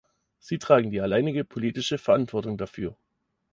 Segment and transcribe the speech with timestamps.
[0.39, 2.97] Sie tragen die alleinige politische Verantwortung dafür.